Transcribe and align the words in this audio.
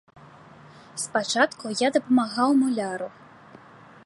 Спачатку 1.03 1.75
я 1.85 1.93
дапамагаў 1.99 2.49
муляру. 2.63 3.15